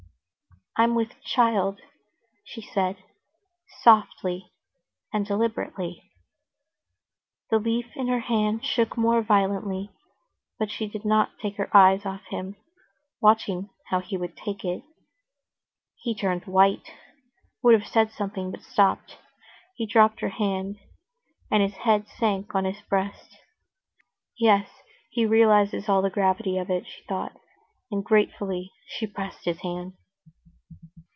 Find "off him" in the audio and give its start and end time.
12.05-12.55